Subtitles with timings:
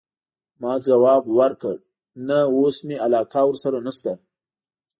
[0.61, 1.75] ما ځواب ورکړ:
[2.27, 4.11] نه، اوس مي علاقه ورسره نشته.